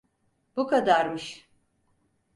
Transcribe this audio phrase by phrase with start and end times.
[0.55, 1.49] Bu kadarmış.